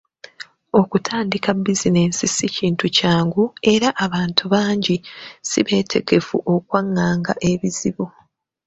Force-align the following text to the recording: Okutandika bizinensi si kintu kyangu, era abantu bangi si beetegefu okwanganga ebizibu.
Okutandika 0.81 1.49
bizinensi 1.63 2.25
si 2.35 2.45
kintu 2.55 2.85
kyangu, 2.97 3.43
era 3.73 3.89
abantu 4.05 4.43
bangi 4.53 4.95
si 5.49 5.59
beetegefu 5.67 6.35
okwanganga 6.53 7.33
ebizibu. 7.51 8.05